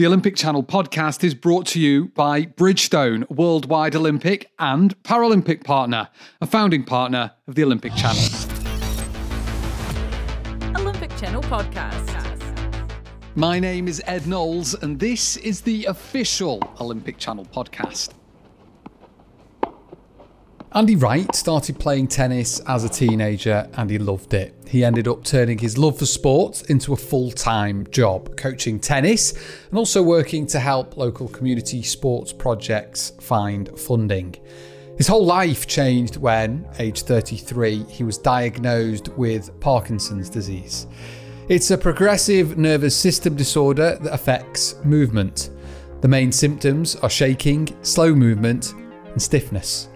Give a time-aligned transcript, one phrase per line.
[0.00, 6.08] The Olympic Channel podcast is brought to you by Bridgestone, worldwide Olympic and Paralympic partner,
[6.40, 8.22] a founding partner of the Olympic Channel.
[10.80, 13.36] Olympic Channel podcast.
[13.36, 18.14] My name is Ed Knowles, and this is the official Olympic Channel podcast.
[20.72, 24.54] Andy Wright started playing tennis as a teenager and he loved it.
[24.68, 29.32] He ended up turning his love for sport into a full time job, coaching tennis
[29.68, 34.36] and also working to help local community sports projects find funding.
[34.96, 40.86] His whole life changed when, age 33, he was diagnosed with Parkinson's disease.
[41.48, 45.50] It's a progressive nervous system disorder that affects movement.
[46.00, 49.89] The main symptoms are shaking, slow movement, and stiffness.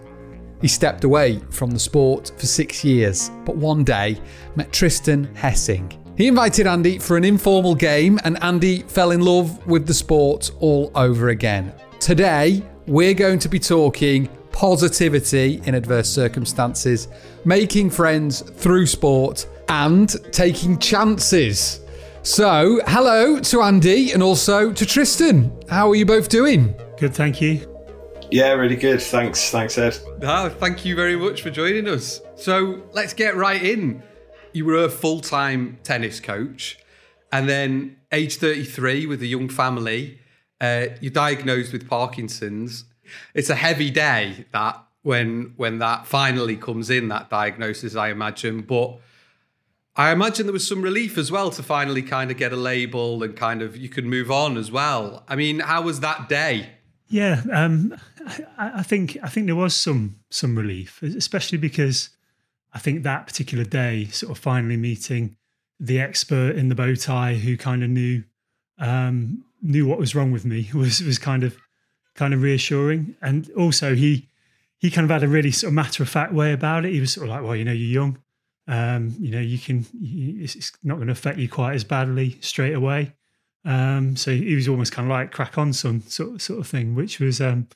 [0.65, 4.19] He stepped away from the sport for six years, but one day
[4.55, 5.95] met Tristan Hessing.
[6.17, 10.49] He invited Andy for an informal game, and Andy fell in love with the sport
[10.61, 11.71] all over again.
[11.99, 17.09] Today, we're going to be talking positivity in adverse circumstances,
[17.45, 21.81] making friends through sport, and taking chances.
[22.23, 25.55] So, hello to Andy and also to Tristan.
[25.69, 26.73] How are you both doing?
[26.97, 27.74] Good, thank you.
[28.31, 29.01] Yeah, really good.
[29.01, 29.51] Thanks.
[29.51, 29.97] Thanks, Ed.
[30.21, 32.21] Oh, thank you very much for joining us.
[32.35, 34.03] So let's get right in.
[34.53, 36.79] You were a full time tennis coach,
[37.31, 40.19] and then age 33 with a young family,
[40.61, 42.85] uh, you're diagnosed with Parkinson's.
[43.33, 48.61] It's a heavy day that when when that finally comes in, that diagnosis, I imagine.
[48.61, 48.99] But
[49.95, 53.21] I imagine there was some relief as well to finally kind of get a label
[53.23, 55.23] and kind of you could move on as well.
[55.27, 56.74] I mean, how was that day?
[57.07, 57.95] Yeah, um,
[58.57, 62.09] I, I, think I think there was some some relief, especially because
[62.73, 65.37] I think that particular day, sort of finally meeting
[65.79, 68.23] the expert in the bow tie who kind of knew
[68.79, 71.57] um, knew what was wrong with me was was kind of
[72.15, 74.27] kind of reassuring, and also he
[74.79, 76.93] he kind of had a really sort of matter of fact way about it.
[76.93, 78.17] He was sort of like, well, you know, you're young,
[78.67, 82.73] um, you know, you can it's not going to affect you quite as badly straight
[82.73, 83.13] away.
[83.65, 86.93] Um, so he was almost kind of like crack on son sort sort of thing,
[86.93, 87.67] which was um,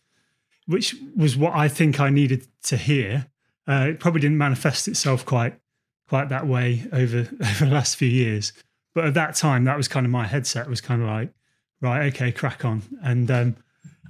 [0.67, 3.27] which was what I think I needed to hear.
[3.67, 5.59] Uh, it probably didn't manifest itself quite
[6.07, 8.53] quite that way over over the last few years,
[8.93, 10.69] but at that time, that was kind of my headset.
[10.69, 11.33] Was kind of like,
[11.81, 12.83] right, okay, crack on.
[13.03, 13.55] And um,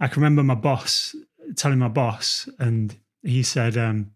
[0.02, 1.16] I can remember my boss
[1.56, 4.12] telling my boss, and he said, um,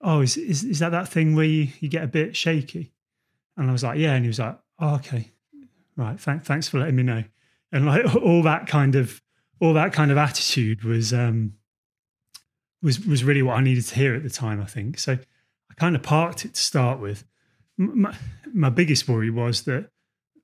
[0.00, 2.92] "Oh, is, is is that that thing where you, you get a bit shaky?"
[3.54, 5.32] And I was like, "Yeah," and he was like, "Oh, okay."
[5.96, 7.24] Right th- thanks for letting me know.
[7.72, 9.22] And like all that kind of
[9.60, 11.54] all that kind of attitude was um
[12.82, 14.98] was was really what i needed to hear at the time i think.
[14.98, 17.24] So i kind of parked it to start with.
[17.78, 18.16] My,
[18.54, 19.90] my biggest worry was that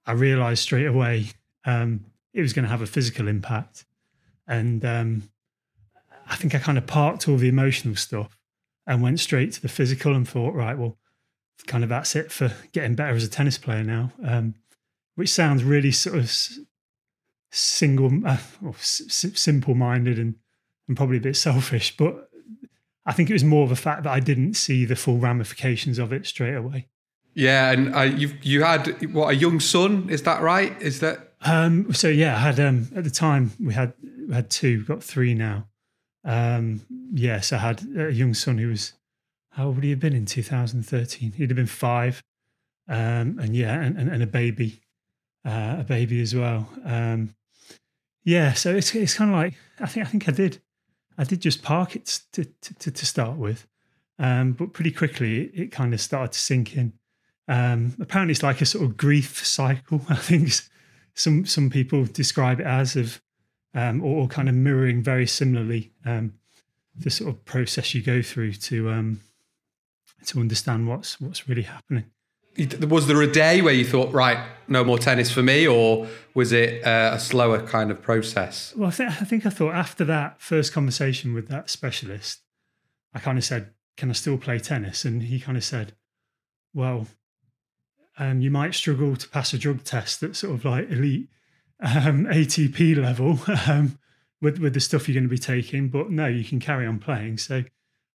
[0.07, 1.31] i realized straight away
[1.65, 3.84] um it was going to have a physical impact.
[4.47, 5.23] And um
[6.27, 8.39] i think i kind of parked all the emotional stuff
[8.87, 10.99] and went straight to the physical and thought right well
[11.67, 14.11] kind of that's it for getting better as a tennis player now.
[14.25, 14.55] Um
[15.15, 16.33] which sounds really sort of
[17.50, 20.37] single uh, or s- simple minded and,
[20.89, 22.31] and probably a bit selfish but
[23.05, 25.99] i think it was more of a fact that i didn't see the full ramifications
[25.99, 26.89] of it straight away.
[27.34, 30.09] Yeah and uh, you you had what a young son?
[30.11, 30.81] Is that right?
[30.83, 33.95] Is that um, so yeah i had um, at the time we had
[34.28, 35.67] we had two got three now.
[36.25, 38.93] Um, yes i had a young son who was
[39.53, 42.22] how old would he have been in 2013 he'd have been five.
[42.87, 44.81] Um, and yeah and, and, and a baby
[45.44, 46.69] uh, a baby as well.
[46.84, 47.34] Um,
[48.25, 50.60] yeah, so it's it's kind of like I think I think I did
[51.19, 53.66] I did just park it to to, to start with,
[54.19, 56.92] um, but pretty quickly it, kind of started to sink in.
[57.48, 60.03] Um, apparently, it's like a sort of grief cycle.
[60.08, 60.50] I think
[61.14, 63.20] some some people describe it as of
[63.74, 66.34] um, or, or, kind of mirroring very similarly um,
[66.94, 69.20] the sort of process you go through to um,
[70.26, 72.04] to understand what's what's really happening
[72.89, 76.53] was there a day where you thought, right, no more tennis for me, or was
[76.53, 78.75] it uh, a slower kind of process?
[78.77, 82.41] Well, I think I think I thought after that first conversation with that specialist,
[83.15, 85.95] I kind of said, "Can I still play tennis?" And he kind of said,
[86.75, 87.07] "Well,
[88.19, 91.28] um, you might struggle to pass a drug test at sort of like elite
[91.81, 93.98] um, ATP level um,
[94.41, 96.98] with with the stuff you're going to be taking, but no, you can carry on
[96.98, 97.65] playing." So,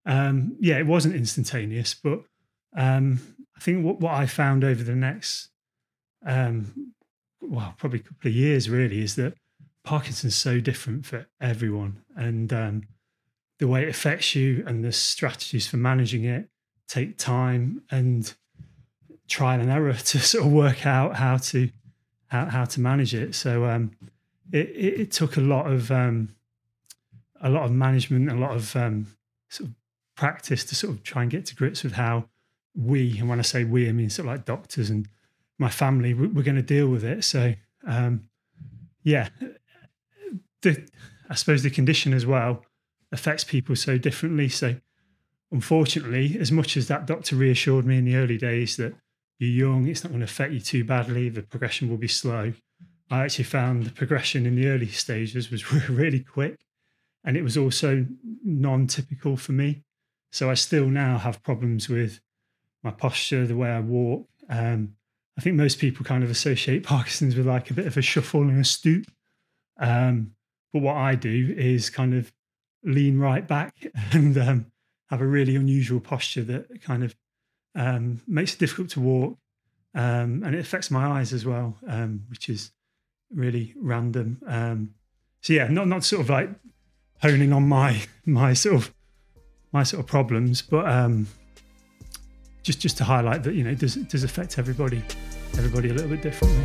[0.06, 2.24] um, yeah, it wasn't instantaneous, but
[2.76, 3.20] um,
[3.58, 5.50] I think what, what I found over the next,
[6.26, 6.94] um,
[7.42, 9.34] well, probably a couple of years really, is that
[9.84, 12.84] Parkinson's so different for everyone, and um,
[13.58, 16.50] the way it affects you and the strategies for managing it
[16.88, 18.34] take time and
[19.28, 21.70] trial and error to sort of work out how to
[22.28, 23.34] how, how to manage it.
[23.36, 23.92] So um,
[24.52, 26.36] it, it, it took a lot of um,
[27.42, 29.08] a lot of management, a lot of um,
[29.50, 29.76] sort of
[30.16, 32.28] practice to sort of try and get to grips with how
[32.78, 35.08] we, and when I say we, I mean sort of like doctors and
[35.58, 37.24] my family, we're, we're going to deal with it.
[37.24, 37.54] So
[37.86, 38.30] um,
[39.04, 39.30] yeah,
[40.62, 40.88] the
[41.30, 42.64] I suppose the condition as well
[43.12, 44.50] affects people so differently.
[44.50, 44.76] So
[45.52, 48.94] unfortunately, as much as that doctor reassured me in the early days that
[49.40, 52.54] you're young, it's not going to affect you too badly, the progression will be slow.
[53.10, 56.60] I actually found the progression in the early stages was really quick
[57.24, 58.06] and it was also
[58.44, 59.84] non typical for me.
[60.32, 62.20] So I still now have problems with
[62.84, 64.28] my posture, the way I walk.
[64.50, 64.96] Um,
[65.38, 68.42] I think most people kind of associate Parkinson's with like a bit of a shuffle
[68.42, 69.06] and a stoop.
[69.80, 70.32] Um,
[70.74, 72.32] but what I do is kind of
[72.84, 73.74] lean right back
[74.12, 74.66] and um,
[75.10, 77.16] have a really unusual posture that kind of
[77.76, 79.38] um, makes it difficult to walk.
[79.94, 82.72] Um, and it affects my eyes as well, um, which is
[83.34, 84.42] really random.
[84.46, 84.94] Um,
[85.42, 86.50] so yeah, not not sort of like
[87.22, 88.94] honing on my my sort of
[89.72, 91.28] my sort of problems, but um,
[92.68, 95.02] just just to highlight that you know it does it does affect everybody
[95.58, 96.64] everybody a little bit differently.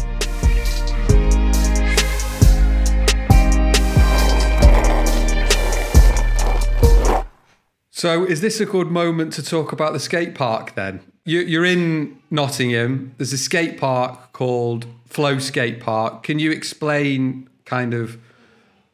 [7.90, 10.98] So, is this a good moment to talk about the skate park then?
[11.24, 13.14] You're in Nottingham.
[13.16, 16.24] There's a skate park called Flow Skate Park.
[16.24, 18.18] Can you explain kind of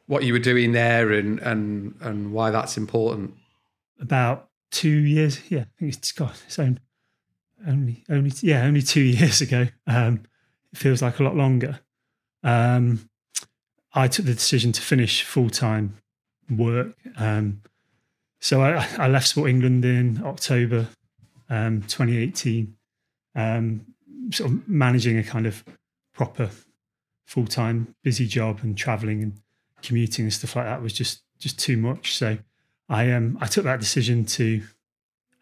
[0.09, 3.33] what you were doing there and and and why that's important?
[3.99, 6.79] About two years, yeah, I think it's got its own
[7.67, 9.69] only only yeah only two years ago.
[9.87, 10.23] Um,
[10.73, 11.81] it feels like a lot longer.
[12.43, 13.09] Um,
[13.93, 15.97] I took the decision to finish full time
[16.51, 16.95] work.
[17.17, 17.63] Um,
[18.41, 20.87] so I, I, left Sport England in October
[21.51, 22.77] um, 2018,
[23.35, 23.85] um,
[24.33, 25.65] sort of managing a kind of
[26.15, 26.51] proper
[27.27, 29.41] full time busy job and traveling and
[29.83, 32.17] commuting and stuff like that was just just too much.
[32.17, 32.39] So
[32.89, 34.63] I um I took that decision to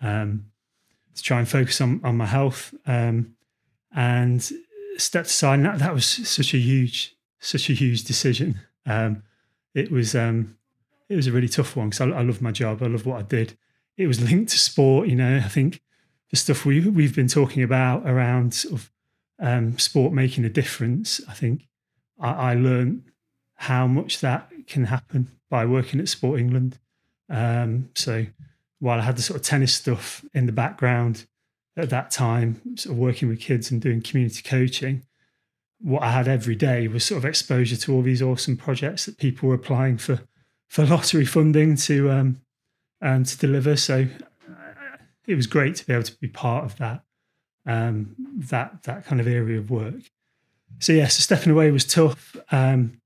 [0.01, 0.47] um
[1.17, 3.35] to try and focus on on my health um
[3.95, 4.53] and
[4.99, 5.55] stepped aside.
[5.55, 8.61] And that that was such a huge such a huge decision.
[8.85, 9.23] Um,
[9.75, 10.57] it was um
[11.09, 12.83] it was a really tough one because I, I love my job.
[12.83, 13.57] I love what I did.
[13.97, 15.09] It was linked to sport.
[15.09, 15.83] You know, I think
[16.31, 18.93] the stuff we we've been talking about around sort of
[19.39, 21.21] um, sport making a difference.
[21.29, 21.69] I think
[22.19, 23.03] I, I, learned
[23.55, 26.79] how much that can happen by working at Sport England.
[27.29, 28.27] Um, so
[28.79, 31.27] while I had the sort of tennis stuff in the background
[31.77, 35.05] at that time, sort of working with kids and doing community coaching,
[35.81, 39.19] what I had every day was sort of exposure to all these awesome projects that
[39.19, 40.21] people were applying for
[40.69, 42.41] for lottery funding to um,
[43.01, 43.77] um, to deliver.
[43.77, 44.07] So
[44.49, 44.97] uh,
[45.27, 47.03] it was great to be able to be part of that
[47.67, 50.03] um, that that kind of area of work.
[50.79, 53.01] So yeah, so stepping away was tough, um,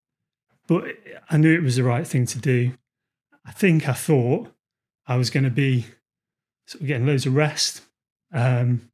[0.66, 0.84] but
[1.28, 2.72] I knew it was the right thing to do.
[3.44, 4.52] I think I thought
[5.10, 5.86] I was going to be
[6.66, 7.82] sort of getting loads of rest.
[8.32, 8.92] Um,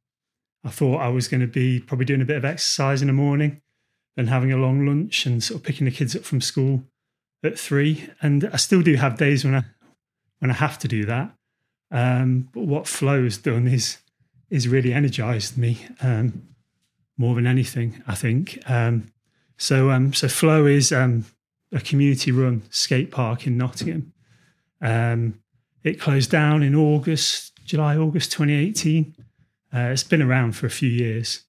[0.65, 3.13] I thought I was going to be probably doing a bit of exercise in the
[3.13, 3.61] morning,
[4.17, 6.83] and having a long lunch, and sort of picking the kids up from school
[7.43, 8.09] at three.
[8.19, 9.65] And I still do have days when I
[10.39, 11.35] when I have to do that.
[11.91, 13.99] Um, but what flow has done is
[14.49, 16.47] is really energized me um,
[17.15, 18.01] more than anything.
[18.07, 19.11] I think um,
[19.55, 19.91] so.
[19.91, 21.25] Um, so flow is um,
[21.71, 24.13] a community run skate park in Nottingham.
[25.85, 29.15] Um, it closed down in August, July, August 2018.
[29.73, 31.43] Uh, it's been around for a few years.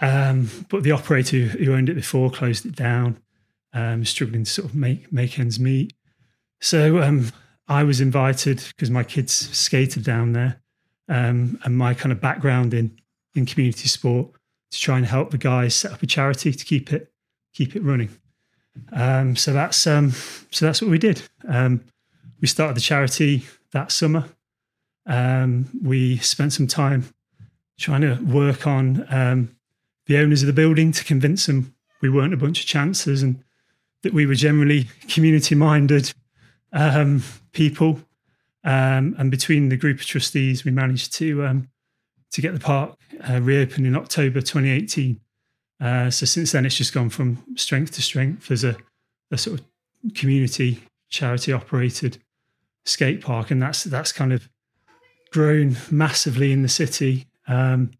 [0.00, 3.20] but the operator who owned it before closed it down
[3.72, 5.92] um, struggling to sort of make make ends meet.
[6.60, 7.30] So um,
[7.68, 10.60] I was invited because my kids skated down there,
[11.08, 12.98] um, and my kind of background in
[13.34, 14.30] in community sport
[14.70, 17.12] to try and help the guys set up a charity to keep it
[17.54, 18.10] keep it running.
[18.92, 20.12] Um, so that's um,
[20.50, 21.22] so that's what we did.
[22.40, 24.24] Um, we started the charity that summer.
[25.82, 27.04] we spent some time
[27.78, 29.06] trying to work on
[30.06, 33.42] the owners of the building to convince them we weren't a bunch of chancers and
[34.02, 36.12] that we were generally community minded
[36.72, 38.00] um, people.
[38.64, 41.68] Um, and between the group of trustees, we managed to um,
[42.32, 45.20] to get the park uh, reopened in October 2018.
[45.80, 48.76] Uh, so since then, it's just gone from strength to strength as a,
[49.30, 49.66] a sort of
[50.14, 52.18] community charity operated
[52.84, 54.48] skate park, and that's that's kind of
[55.32, 57.26] grown massively in the city.
[57.46, 57.92] Um,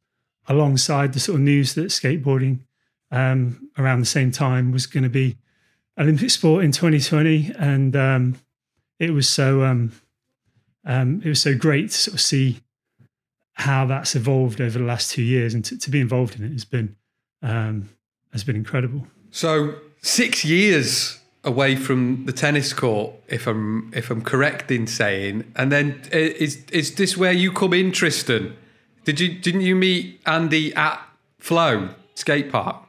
[0.51, 2.59] alongside the sort of news that skateboarding
[3.13, 5.37] um, around the same time was going to be
[5.99, 8.37] Olympic sport in 2020, and um,
[8.99, 9.93] it was so um,
[10.85, 12.61] um, it was so great to sort of see
[13.55, 16.53] how that's evolved over the last two years, and to, to be involved in it
[16.53, 16.97] has been
[17.43, 17.89] um,
[18.33, 19.07] has been incredible.
[19.31, 25.53] So six years away from the tennis court, if I'm if I'm correct in saying.
[25.57, 28.57] And then is is this where you come in, Tristan?
[29.05, 31.01] Did you didn't you meet Andy at
[31.39, 32.85] Flow Skate Park?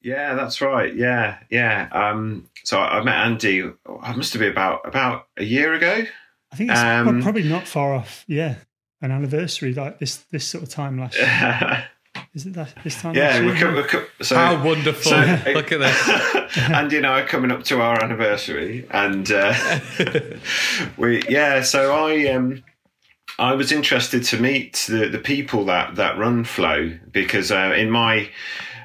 [0.00, 0.94] Yeah, that's right.
[0.94, 1.88] Yeah, yeah.
[1.92, 3.62] Um, so I, I met Andy.
[4.00, 6.04] I must have been about about a year ago.
[6.50, 8.24] I think it's um, probably not far off.
[8.26, 8.56] Yeah,
[9.02, 11.88] an anniversary like this this sort of time last year.
[12.34, 13.14] Is it that this time?
[13.14, 15.10] Yeah, we're, co- we're co- so how wonderful!
[15.10, 15.16] So,
[15.54, 16.58] Look at this.
[16.70, 19.54] Andy and I are coming up to our anniversary, and uh,
[20.96, 21.62] we yeah.
[21.62, 22.62] So I um
[23.38, 27.90] I was interested to meet the the people that that run Flow because uh, in
[27.90, 28.30] my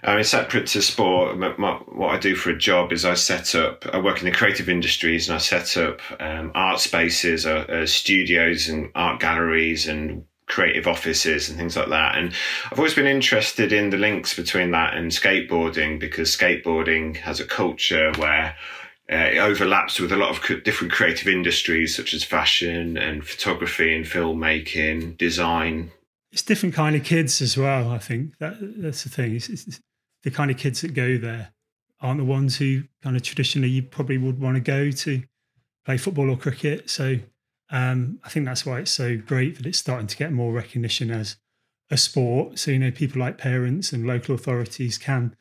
[0.05, 3.13] I mean, separate to sport, my, my, what I do for a job is I
[3.13, 7.45] set up, I work in the creative industries and I set up um, art spaces,
[7.45, 12.17] uh, uh, studios and art galleries and creative offices and things like that.
[12.17, 12.33] And
[12.71, 17.45] I've always been interested in the links between that and skateboarding because skateboarding has a
[17.45, 18.55] culture where
[19.11, 23.95] uh, it overlaps with a lot of different creative industries such as fashion and photography
[23.95, 25.91] and filmmaking, design.
[26.31, 27.91] It's different kind of kids as well.
[27.91, 29.35] I think that that's the thing.
[29.35, 29.79] It's, it's
[30.23, 31.53] the kind of kids that go there
[32.01, 35.23] aren't the ones who kind of traditionally you probably would want to go to
[35.85, 36.89] play football or cricket.
[36.89, 37.17] So
[37.73, 41.09] um, I think that's why it's so great that it's starting to get more recognition
[41.09, 41.37] as
[41.89, 42.59] a sport.
[42.59, 45.35] So, you know, people like parents and local authorities can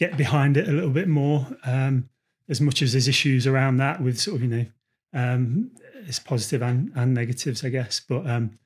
[0.00, 2.08] get behind it a little bit more, um,
[2.48, 4.66] as much as there's issues around that with sort of, you know,
[5.12, 5.70] um,
[6.06, 8.00] it's positive and, and negatives, I guess.
[8.00, 8.58] But um,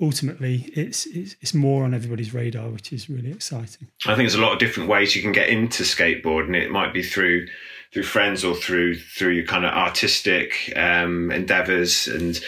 [0.00, 3.88] ultimately, it's, it's, it's more on everybody's radar, which is really exciting.
[4.06, 6.54] I think there's a lot of different ways you can get into skateboarding.
[6.56, 7.46] It might be through
[7.94, 12.40] through friends or through through your kind of artistic um, endeavors and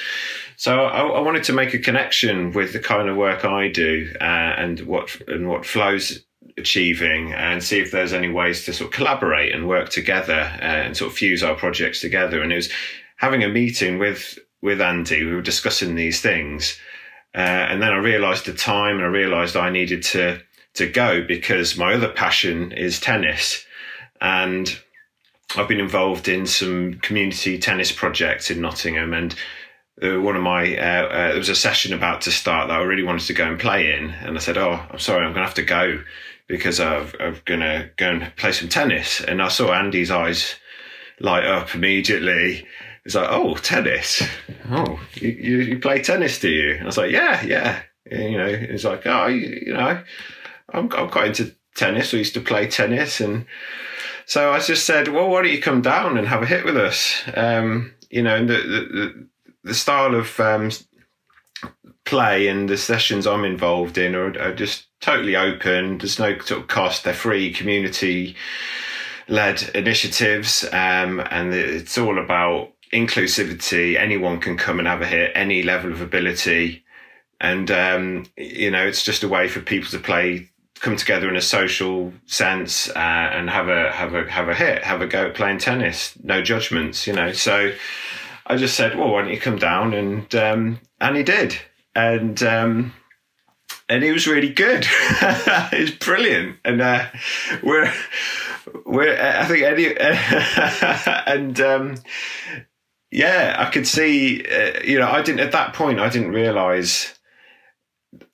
[0.56, 4.12] so I, I, wanted to make a connection with the kind of work I do
[4.20, 6.24] uh, and what and what flows
[6.58, 10.64] achieving and see if there's any ways to sort of collaborate and work together uh,
[10.64, 12.70] and sort of fuse our projects together and it was
[13.16, 16.76] having a meeting with with Andy we were discussing these things
[17.36, 20.40] uh, and then I realized the time and I realized I needed to
[20.74, 23.64] to go because my other passion is tennis
[24.20, 24.78] and
[25.54, 29.34] I've been involved in some community tennis projects in Nottingham, and
[30.02, 32.82] uh, one of my uh, uh, there was a session about to start that I
[32.82, 35.42] really wanted to go and play in, and I said, "Oh, I'm sorry, I'm going
[35.42, 36.02] to have to go
[36.48, 40.56] because i am going to go and play some tennis." And I saw Andy's eyes
[41.20, 42.66] light up immediately.
[43.06, 44.20] He's like, "Oh, tennis?
[44.68, 48.32] Oh, you, you, you play tennis, do you?" And I was like, "Yeah, yeah." And,
[48.32, 50.02] you know, he's like, "Oh, you, you know,
[50.72, 52.12] I'm I'm quite into tennis.
[52.12, 53.46] We used to play tennis and."
[54.24, 56.76] So I just said, well, why don't you come down and have a hit with
[56.76, 57.22] us?
[57.36, 59.28] Um, you know, and the, the,
[59.62, 60.72] the style of um,
[62.04, 65.98] play and the sessions I'm involved in are, are, just totally open.
[65.98, 67.04] There's no sort of cost.
[67.04, 68.34] They're free, community
[69.28, 70.64] led initiatives.
[70.72, 73.96] Um, and it's all about inclusivity.
[73.96, 76.84] Anyone can come and have a hit, any level of ability.
[77.40, 80.50] And, um, you know, it's just a way for people to play
[80.80, 84.84] come together in a social sense uh, and have a have a have a hit,
[84.84, 86.14] have a go at playing tennis.
[86.22, 87.32] No judgments, you know.
[87.32, 87.72] So
[88.46, 91.56] I just said, "Well, why don't you come down?" And um, and he did,
[91.94, 92.92] and um,
[93.88, 94.84] and he was really good.
[95.70, 97.06] He's brilliant, and uh,
[97.62, 97.92] we're
[98.84, 99.96] we're I think any
[101.26, 101.60] and.
[101.60, 101.94] Um,
[103.10, 104.44] yeah, I could see.
[104.44, 106.00] Uh, you know, I didn't at that point.
[106.00, 107.14] I didn't realize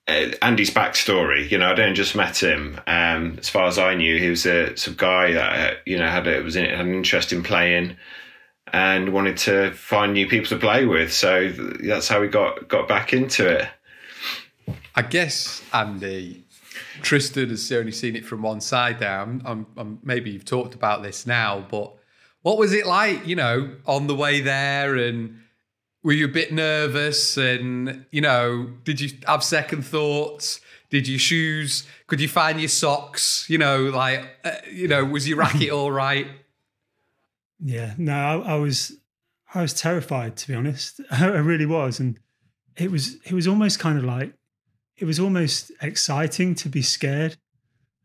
[0.09, 1.51] uh, Andy's backstory.
[1.51, 2.81] You know, I don't just met him.
[2.87, 6.09] Um, as far as I knew, he was a of guy that uh, you know
[6.09, 7.97] had a, was in, had an interest in playing
[8.73, 11.13] and wanted to find new people to play with.
[11.13, 13.69] So that's how we got got back into it.
[14.95, 16.45] I guess Andy
[17.03, 18.99] Tristan has only seen it from one side.
[18.99, 21.95] There, I'm, I'm, I'm, maybe you've talked about this now, but
[22.43, 23.27] what was it like?
[23.27, 24.97] You know, on the way there?
[24.97, 25.39] And
[26.03, 27.37] were you a bit nervous?
[27.37, 30.61] And you know did you have second thoughts?
[30.91, 33.49] Did your shoes could you find your socks?
[33.49, 36.27] You know like uh, you know was your racket all right?
[37.61, 38.97] Yeah no I, I, was
[39.55, 41.01] i was terrified to be honest.
[41.11, 42.01] I really was.
[42.01, 42.19] And
[42.77, 44.35] it was it was almost kind of like
[44.97, 47.37] it was almost exciting to be scared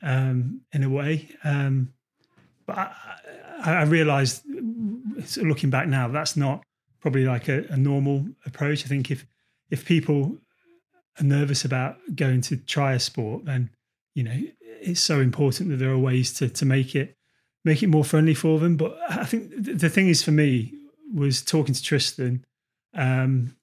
[0.02, 1.30] um in a way.
[1.44, 1.94] Um
[2.66, 3.17] but i,
[3.64, 4.44] I realized
[5.38, 6.64] looking back now that's not
[7.00, 8.86] probably like a, a normal approach.
[8.86, 9.26] I think if
[9.70, 10.38] if people
[11.20, 13.70] are nervous about going to try a sport, then
[14.14, 17.18] you know it's so important that there are ways to to make it
[17.64, 18.78] make it more friendly for them.
[18.78, 20.74] But I think the thing is for me
[21.14, 22.46] was talking to Tristan
[22.94, 23.56] um,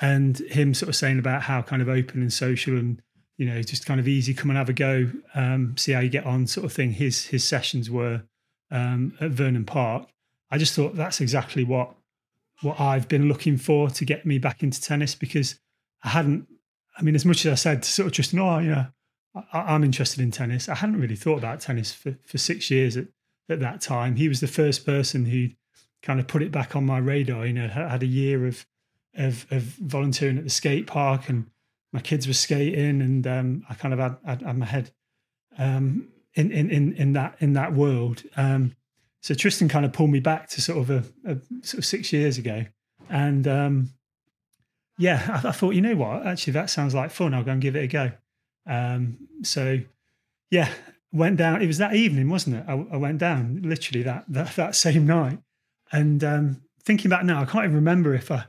[0.00, 3.02] and him sort of saying about how kind of open and social and
[3.36, 6.08] you know just kind of easy come and have a go um, see how you
[6.08, 8.22] get on sort of thing his his sessions were
[8.70, 10.08] um, at Vernon Park,
[10.50, 11.94] I just thought that's exactly what
[12.62, 15.58] what I've been looking for to get me back into tennis because
[16.02, 16.46] I hadn't.
[16.98, 18.86] I mean, as much as I said to sort of Tristan, oh, yeah,
[19.34, 20.68] I, am interested in tennis.
[20.68, 23.06] I hadn't really thought about tennis for, for six years at,
[23.48, 24.16] at that time.
[24.16, 25.48] He was the first person who
[26.02, 27.46] kind of put it back on my radar.
[27.46, 28.66] You know, had a year of
[29.16, 31.46] of, of volunteering at the skate park, and
[31.92, 34.90] my kids were skating, and um, I kind of had, had, had my head
[35.58, 38.22] um, in, in in in that in that world.
[38.36, 38.74] Um,
[39.20, 42.12] so Tristan kind of pulled me back to sort of a, a sort of six
[42.12, 42.64] years ago,
[43.08, 43.90] and um,
[44.98, 47.34] yeah, I, I, thought, you know what, actually that sounds like fun.
[47.34, 48.12] I'll go and give it a go.
[48.66, 49.78] Um, so
[50.50, 50.70] yeah,
[51.12, 51.62] went down.
[51.62, 52.64] It was that evening, wasn't it?
[52.68, 55.38] I, I went down literally that that, that same night,
[55.92, 58.46] and um, thinking back now, I can't even remember if I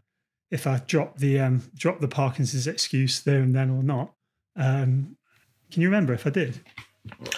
[0.49, 4.13] if I dropped the um, dropped the Parkinson's excuse there and then or not.
[4.55, 5.17] Um,
[5.71, 6.61] can you remember if I did?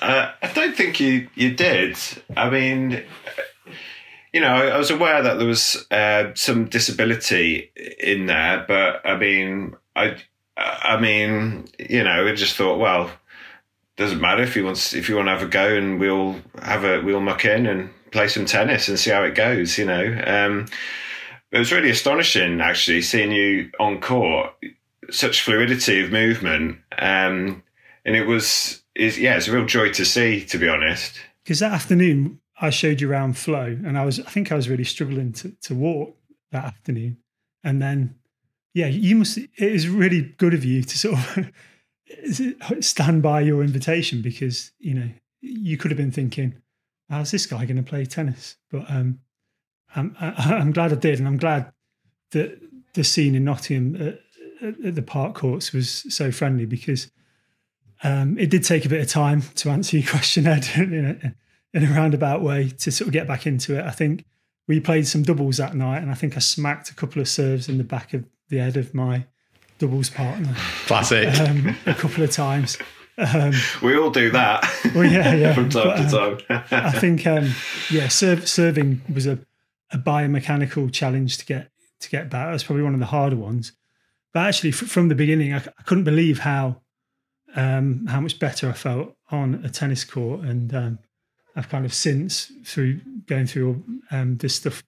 [0.01, 1.97] Uh, I don't think you you did.
[2.35, 3.03] I mean,
[4.33, 9.17] you know, I was aware that there was uh, some disability in there, but I
[9.17, 10.17] mean, I
[10.57, 13.11] I mean, you know, I just thought, well,
[13.95, 16.83] doesn't matter if you want if you want to have a go, and we'll have
[16.83, 19.77] a we'll muck in and play some tennis and see how it goes.
[19.77, 20.65] You know, um,
[21.51, 24.51] it was really astonishing actually seeing you on court,
[25.09, 27.63] such fluidity of movement, um,
[28.05, 31.19] and it was is yeah, it's a real joy to see, to be honest.
[31.43, 34.69] Because that afternoon I showed you around flow, and I was I think I was
[34.69, 36.15] really struggling to to walk
[36.51, 37.17] that afternoon,
[37.63, 38.15] and then
[38.73, 39.37] yeah, you must.
[39.37, 41.51] It is really good of you to sort of
[42.83, 45.09] stand by your invitation because you know
[45.41, 46.55] you could have been thinking,
[47.09, 49.19] "How's this guy going to play tennis?" But um,
[49.95, 51.71] I'm I, am glad I did, and I'm glad
[52.31, 52.59] that
[52.93, 53.95] the scene in Nottingham
[54.61, 57.11] at, at the park courts was so friendly because
[58.03, 61.77] um, it did take a bit of time to answer your question, Ed, in a,
[61.77, 63.85] in a roundabout way to sort of get back into it.
[63.85, 64.25] I think
[64.67, 67.67] we played some doubles that night, and I think I smacked a couple of serves
[67.67, 69.25] in the back of the head of my
[69.79, 70.53] doubles partner.
[70.85, 71.27] Classic.
[71.39, 72.77] Um, a couple of times.
[73.17, 74.63] Um, we all do that.
[74.95, 75.53] Well, yeah, yeah.
[75.53, 76.63] From time but, to um, time.
[76.71, 77.51] I think, um,
[77.91, 79.39] yeah, serve, serving was a,
[79.91, 82.49] a biomechanical challenge to get to get back.
[82.49, 83.73] It was probably one of the harder ones.
[84.33, 86.81] But actually, f- from the beginning, I, I, couldn't believe how
[87.55, 90.99] um, how much better I felt on a tennis court, and um,
[91.55, 94.83] I've kind of since through going through um, this stuff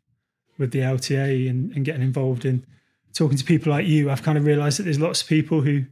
[0.57, 2.65] with the LTA and, and, getting involved in
[3.13, 5.85] talking to people like you, I've kind of realised that there's lots of people who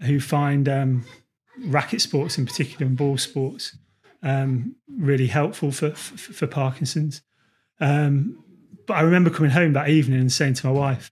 [0.00, 1.04] who find um,
[1.66, 3.76] racket sports in particular and ball sports
[4.22, 7.22] um, really helpful for for, for Parkinson's.
[7.80, 8.44] Um,
[8.86, 11.10] but I remember coming home that evening and saying to my wife,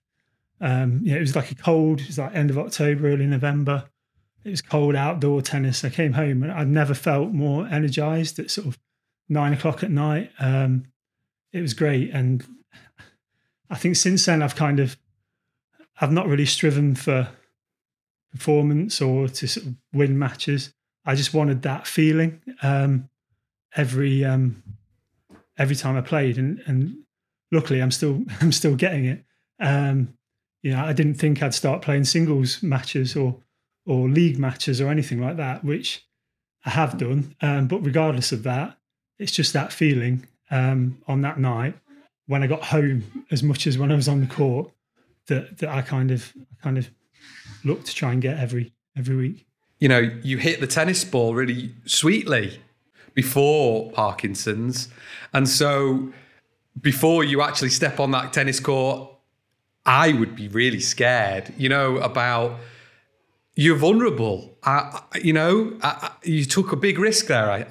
[0.59, 3.27] um, you know, it was like a cold, it was like end of October, early
[3.27, 3.85] November.
[4.47, 5.83] It was cold outdoor tennis.
[5.83, 8.79] I came home and I'd never felt more energized at sort of
[9.27, 10.31] nine o'clock at night.
[10.39, 10.85] Um,
[11.51, 12.11] it was great.
[12.11, 12.45] And
[13.69, 14.95] I think since then I've kind of
[15.99, 17.27] I've not really striven for
[18.31, 20.73] performance or to sort of win matches.
[21.05, 23.09] I just wanted that feeling um,
[23.75, 24.63] every um,
[25.57, 26.97] every time I played, and and
[27.51, 29.25] luckily I'm still I'm still getting it.
[29.59, 30.13] Um,
[30.63, 33.41] you know, I didn't think I'd start playing singles matches or
[33.87, 36.05] or league matches or anything like that, which
[36.65, 37.35] I have done.
[37.41, 38.77] Um, but regardless of that,
[39.17, 41.75] it's just that feeling um, on that night
[42.27, 44.69] when I got home, as much as when I was on the court,
[45.27, 46.89] that that I kind of kind of
[47.63, 49.47] look to try and get every every week.
[49.79, 52.59] You know, you hit the tennis ball really sweetly
[53.13, 54.89] before Parkinson's,
[55.33, 56.11] and so
[56.79, 59.09] before you actually step on that tennis court,
[59.85, 61.53] I would be really scared.
[61.57, 62.59] You know about
[63.57, 64.55] you're vulnerable.
[64.63, 67.51] I, you know, I, you took a big risk there.
[67.51, 67.65] I,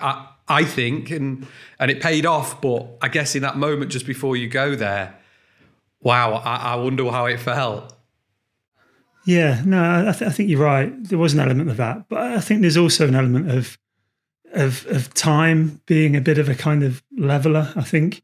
[0.00, 1.46] I, I think, and
[1.80, 2.60] and it paid off.
[2.60, 5.18] But I guess in that moment, just before you go there,
[6.02, 7.94] wow, I, wonder how it felt.
[9.24, 10.92] Yeah, no, I, th- I, think you're right.
[11.02, 13.78] There was an element of that, but I think there's also an element of
[14.52, 17.72] of of time being a bit of a kind of leveler.
[17.74, 18.22] I think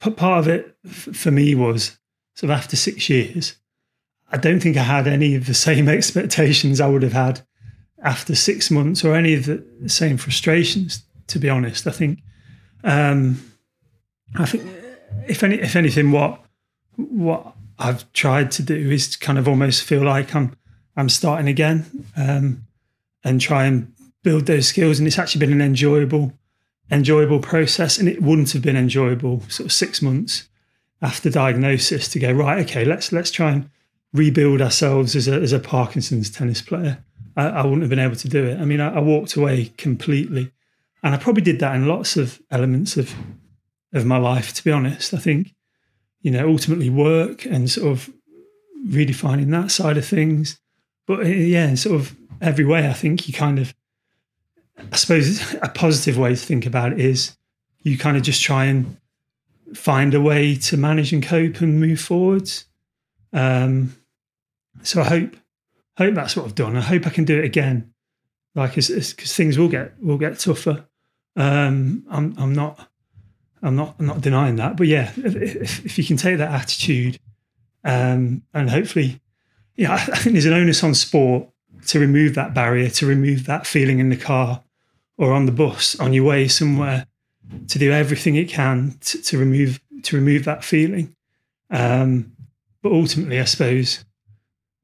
[0.00, 1.98] part of it f- for me was
[2.34, 3.56] sort of after six years,
[4.30, 7.42] I don't think I had any of the same expectations I would have had
[8.02, 11.04] after six months, or any of the same frustrations.
[11.28, 12.20] To be honest, I think,
[12.82, 13.40] um,
[14.34, 14.66] I think
[15.28, 16.42] if any, if anything, what
[16.96, 20.56] what I've tried to do is kind of almost feel like I'm
[20.96, 22.66] I'm starting again um,
[23.24, 24.98] and try and build those skills.
[24.98, 26.32] And it's actually been an enjoyable
[26.90, 27.98] enjoyable process.
[27.98, 30.48] And it wouldn't have been enjoyable sort of six months
[31.00, 32.58] after diagnosis to go right.
[32.66, 33.70] Okay, let's let's try and
[34.12, 37.04] rebuild ourselves as a as a Parkinson's tennis player.
[37.36, 38.60] I, I wouldn't have been able to do it.
[38.60, 40.52] I mean, I, I walked away completely
[41.02, 43.14] and I probably did that in lots of elements of
[43.92, 44.52] of my life.
[44.54, 45.54] To be honest, I think
[46.22, 48.10] you know ultimately work and sort of
[48.86, 50.58] redefining that side of things.
[51.06, 53.74] But uh, yeah, in sort of every way, I think you kind of,
[54.92, 57.36] I suppose a positive way to think about it is
[57.82, 58.96] you kind of just try and
[59.74, 62.66] find a way to manage and cope and move forwards.
[63.32, 63.96] Um,
[64.82, 65.36] so I hope
[65.96, 66.76] hope that's what I've done.
[66.76, 67.92] I hope I can do it again.
[68.54, 70.86] Like, because things will get will get tougher.
[71.36, 72.88] Um, I'm I'm not
[73.62, 74.76] I'm not I'm not denying that.
[74.76, 77.18] But yeah, if, if you can take that attitude,
[77.84, 79.20] um, and hopefully,
[79.76, 81.48] yeah, I think there's an onus on sport
[81.86, 84.62] to remove that barrier, to remove that feeling in the car
[85.16, 87.06] or on the bus on your way somewhere,
[87.68, 91.14] to do everything it can to, to remove to remove that feeling.
[91.70, 92.32] Um,
[92.82, 94.04] but ultimately, I suppose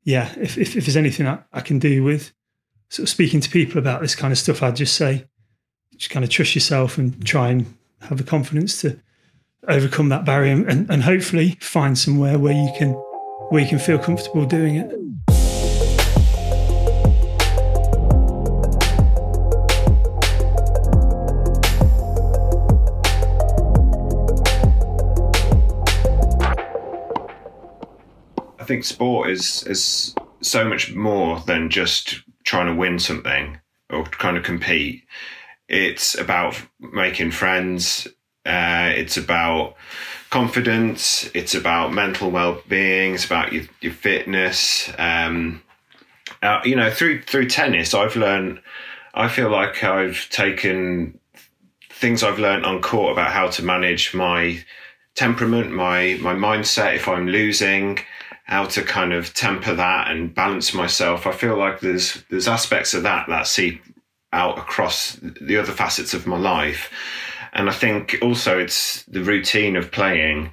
[0.06, 2.32] yeah, if, if, if there's anything I, I, can do with
[2.90, 5.26] sort of speaking to people about this kind of stuff, I'd just say,
[5.96, 9.00] just kind of trust yourself and try and have the confidence to
[9.66, 12.92] overcome that barrier and, and hopefully find somewhere where you can
[13.50, 14.94] where you can feel comfortable doing it.
[28.66, 33.58] Think sport is is so much more than just trying to win something
[33.90, 35.04] or kind of compete.
[35.68, 38.06] It's about making friends.
[38.44, 39.74] Uh, it's about
[40.30, 41.28] confidence.
[41.34, 43.14] It's about mental well being.
[43.14, 44.90] It's about your, your fitness.
[44.98, 45.62] Um,
[46.42, 48.60] uh, you know, through through tennis, I've learned.
[49.14, 51.18] I feel like I've taken
[51.90, 54.62] things I've learned on court about how to manage my
[55.14, 57.98] temperament, my my mindset if I'm losing,
[58.46, 61.26] how to kind of temper that and balance myself.
[61.26, 63.80] I feel like there's there's aspects of that that see
[64.32, 66.90] out across the other facets of my life.
[67.52, 70.52] And I think also it's the routine of playing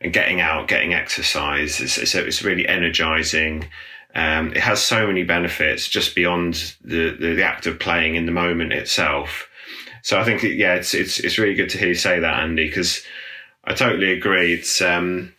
[0.00, 1.80] and getting out, getting exercise.
[1.80, 3.68] It's, it's, it's really energizing.
[4.14, 8.26] Um, it has so many benefits just beyond the, the, the, act of playing in
[8.26, 9.48] the moment itself.
[10.02, 12.66] So I think, yeah, it's, it's, it's really good to hear you say that, Andy,
[12.66, 13.02] because
[13.64, 14.54] I totally agree.
[14.54, 15.34] It's, um,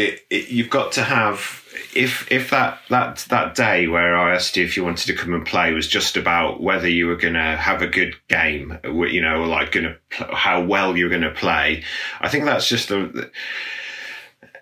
[0.00, 4.56] it, it, you've got to have if if that that that day where I asked
[4.56, 7.34] you if you wanted to come and play was just about whether you were going
[7.34, 11.30] to have a good game, you know, like going to how well you're going to
[11.30, 11.84] play.
[12.20, 13.30] I think that's just a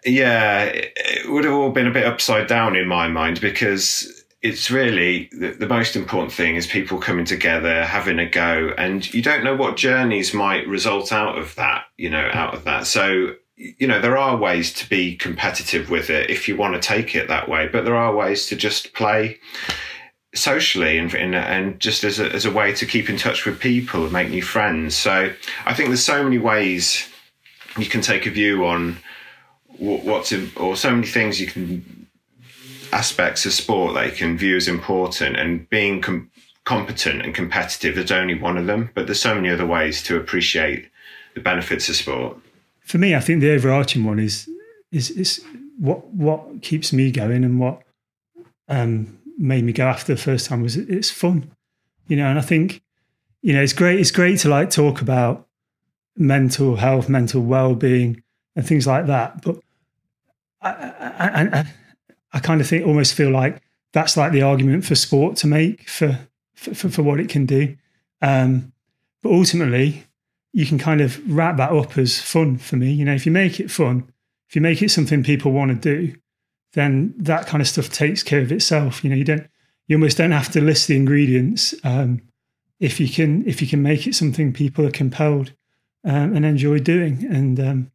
[0.04, 4.70] yeah, it would have all been a bit upside down in my mind because it's
[4.70, 9.20] really the, the, most important thing is people coming together, having a go, and you
[9.20, 12.86] don't know what journeys might result out of that, you know, out of that.
[12.86, 16.80] So you know, there are ways to be competitive with it if you want to
[16.80, 19.38] take it that way, but there are ways to just play
[20.34, 24.04] socially and and just as a, as a way to keep in touch with people
[24.04, 24.94] and make new friends.
[24.94, 25.32] So
[25.66, 27.08] I think there's so many ways
[27.76, 28.98] you can take a view on
[29.78, 32.06] what's in, or so many things you can
[32.92, 36.30] aspects of sport that you can view as important and being com-
[36.64, 40.16] competent and competitive is only one of them but there's so many other ways to
[40.16, 40.88] appreciate
[41.34, 42.38] the benefits of sport
[42.88, 44.48] for me, I think the overarching one is
[44.90, 45.44] is is
[45.78, 47.82] what what keeps me going and what
[48.68, 51.50] um, made me go after the first time was it's fun,
[52.06, 52.26] you know.
[52.26, 52.82] And I think
[53.42, 54.00] you know it's great.
[54.00, 55.46] It's great to like talk about
[56.16, 58.22] mental health, mental well being,
[58.56, 59.42] and things like that.
[59.42, 59.60] But
[60.62, 61.74] I, I, I,
[62.32, 63.60] I kind of think almost feel like
[63.92, 66.18] that's like the argument for sport to make for
[66.54, 67.76] for, for what it can do.
[68.22, 68.72] Um,
[69.22, 70.07] but ultimately,
[70.52, 72.90] you can kind of wrap that up as fun for me.
[72.90, 74.10] You know, if you make it fun,
[74.48, 76.14] if you make it something people want to do,
[76.72, 79.04] then that kind of stuff takes care of itself.
[79.04, 79.46] You know, you don't,
[79.86, 81.74] you almost don't have to list the ingredients.
[81.84, 82.22] Um,
[82.80, 85.52] if you can, if you can make it something people are compelled
[86.04, 87.90] um, and enjoy doing, and um,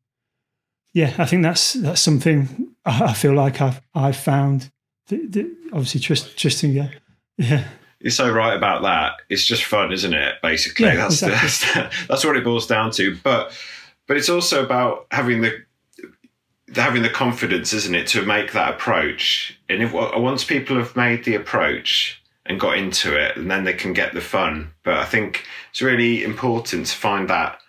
[0.94, 4.72] yeah, I think that's that's something I feel like I've I've found.
[5.08, 6.90] That, that obviously, Trist, Tristan, yeah,
[7.38, 7.68] yeah
[8.04, 9.14] you're so right about that.
[9.30, 10.36] It's just fun, isn't it?
[10.44, 11.82] Basically, yeah, that's, exactly.
[11.82, 13.18] that's that's what it boils down to.
[13.24, 13.58] But
[14.08, 15.64] but it's also about having the
[16.76, 19.58] having the confidence, isn't it, to make that approach.
[19.70, 23.74] And if once people have made the approach and got into it, and then they
[23.74, 24.74] can get the fun.
[24.84, 27.60] But I think it's really important to find that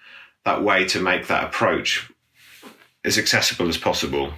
[0.44, 2.11] that way to make that approach
[3.05, 4.35] as accessible as possible.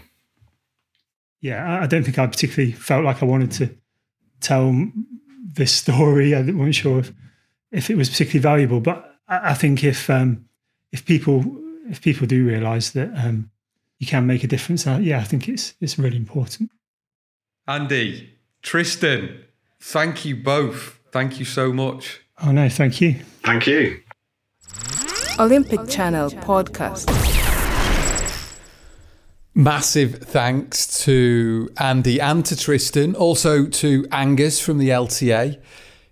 [1.40, 3.74] Yeah, I don't think I particularly felt like I wanted to
[4.40, 4.90] tell
[5.44, 6.34] this story.
[6.34, 7.12] I wasn't sure if,
[7.72, 10.46] if it was particularly valuable, but I, I think if um,
[10.92, 11.44] if people
[11.88, 13.50] if people do realise that um,
[13.98, 16.70] you can make a difference, uh, yeah, I think it's it's really important.
[17.68, 18.30] Andy,
[18.62, 19.44] Tristan,
[19.80, 21.00] thank you both.
[21.10, 22.20] Thank you so much.
[22.42, 23.14] Oh no, thank you.
[23.42, 24.00] Thank you.
[25.38, 27.35] Olympic Channel podcast.
[29.58, 35.56] Massive thanks to Andy and to Tristan, also to Angus from the LTA.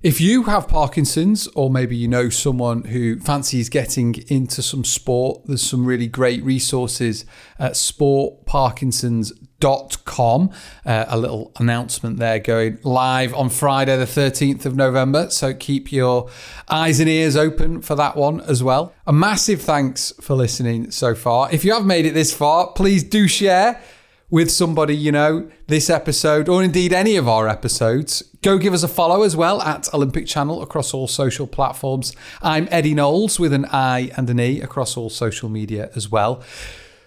[0.04, 5.46] If you have Parkinson's, or maybe you know someone who fancies getting into some sport,
[5.46, 7.24] there's some really great resources
[7.58, 10.50] at sportparkinsons.com.
[10.84, 15.30] Uh, a little announcement there going live on Friday, the 13th of November.
[15.30, 16.28] So keep your
[16.68, 18.92] eyes and ears open for that one as well.
[19.06, 21.50] A massive thanks for listening so far.
[21.50, 23.80] If you have made it this far, please do share
[24.34, 28.82] with somebody you know this episode or indeed any of our episodes go give us
[28.82, 32.14] a follow as well at olympic channel across all social platforms.
[32.42, 36.42] I'm eddie knowles with an i and an e across all social media as well.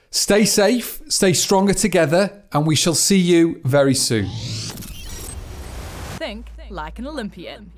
[0.09, 4.27] Stay safe stay stronger together and we shall see you very soon.
[6.17, 7.71] Think like an Olympian.